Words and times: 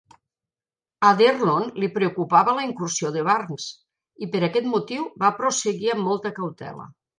A 1.09 1.11
D'Erlon 1.19 1.67
li 1.83 1.89
preocupava 1.97 2.55
la 2.61 2.65
incursió 2.69 3.13
de 3.19 3.27
Barnes 3.29 3.69
i, 4.25 4.31
per 4.35 4.43
aquest 4.49 4.73
motiu, 4.75 5.07
va 5.27 5.33
prosseguir 5.43 5.95
amb 5.97 6.05
molta 6.11 6.37
cautela. 6.43 6.91